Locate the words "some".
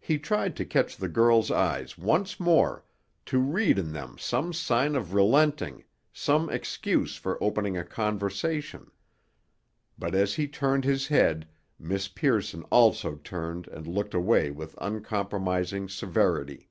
4.18-4.52, 6.12-6.50